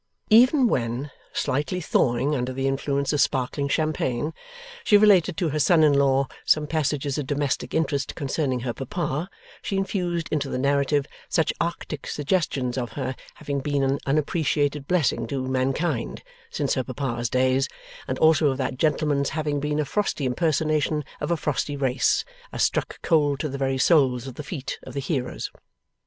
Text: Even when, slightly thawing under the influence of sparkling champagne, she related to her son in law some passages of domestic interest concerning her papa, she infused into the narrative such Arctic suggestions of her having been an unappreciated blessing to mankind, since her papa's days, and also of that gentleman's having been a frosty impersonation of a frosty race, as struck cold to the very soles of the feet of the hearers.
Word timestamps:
Even 0.31 0.65
when, 0.67 1.11
slightly 1.31 1.79
thawing 1.79 2.35
under 2.35 2.51
the 2.51 2.67
influence 2.67 3.13
of 3.13 3.21
sparkling 3.21 3.67
champagne, 3.67 4.33
she 4.83 4.97
related 4.97 5.37
to 5.37 5.49
her 5.49 5.59
son 5.59 5.83
in 5.83 5.93
law 5.93 6.27
some 6.43 6.65
passages 6.65 7.19
of 7.19 7.27
domestic 7.27 7.75
interest 7.75 8.15
concerning 8.15 8.61
her 8.61 8.73
papa, 8.73 9.29
she 9.61 9.77
infused 9.77 10.27
into 10.31 10.49
the 10.49 10.57
narrative 10.57 11.05
such 11.29 11.53
Arctic 11.61 12.07
suggestions 12.07 12.79
of 12.79 12.93
her 12.93 13.15
having 13.35 13.59
been 13.59 13.83
an 13.83 13.99
unappreciated 14.07 14.87
blessing 14.87 15.27
to 15.27 15.47
mankind, 15.47 16.23
since 16.49 16.73
her 16.73 16.83
papa's 16.83 17.29
days, 17.29 17.69
and 18.07 18.17
also 18.17 18.47
of 18.47 18.57
that 18.57 18.77
gentleman's 18.77 19.29
having 19.29 19.59
been 19.59 19.79
a 19.79 19.85
frosty 19.85 20.25
impersonation 20.25 21.05
of 21.19 21.29
a 21.29 21.37
frosty 21.37 21.77
race, 21.77 22.25
as 22.51 22.63
struck 22.63 22.99
cold 23.03 23.39
to 23.39 23.47
the 23.47 23.57
very 23.59 23.77
soles 23.77 24.25
of 24.25 24.33
the 24.33 24.41
feet 24.43 24.79
of 24.81 24.95
the 24.95 24.99
hearers. 24.99 25.51